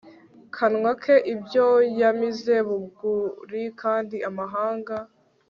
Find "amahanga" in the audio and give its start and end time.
4.29-4.95